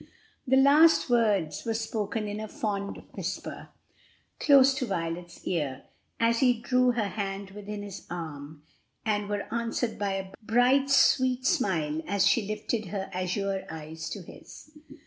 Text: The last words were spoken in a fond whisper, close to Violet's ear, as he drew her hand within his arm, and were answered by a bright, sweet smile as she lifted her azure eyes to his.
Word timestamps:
The 0.47 0.57
last 0.57 1.11
words 1.11 1.63
were 1.63 1.75
spoken 1.75 2.27
in 2.27 2.39
a 2.39 2.47
fond 2.47 3.03
whisper, 3.11 3.69
close 4.39 4.73
to 4.79 4.87
Violet's 4.87 5.45
ear, 5.45 5.83
as 6.19 6.39
he 6.39 6.59
drew 6.59 6.93
her 6.93 7.09
hand 7.09 7.51
within 7.51 7.83
his 7.83 8.07
arm, 8.09 8.63
and 9.05 9.29
were 9.29 9.45
answered 9.53 9.99
by 9.99 10.13
a 10.13 10.33
bright, 10.41 10.89
sweet 10.89 11.45
smile 11.45 12.01
as 12.07 12.25
she 12.25 12.41
lifted 12.47 12.85
her 12.87 13.11
azure 13.13 13.67
eyes 13.69 14.09
to 14.09 14.23
his. 14.23 14.71